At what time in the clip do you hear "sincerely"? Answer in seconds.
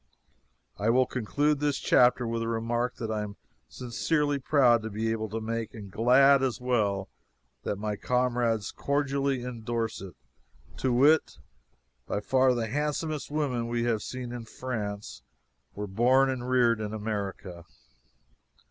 3.69-4.39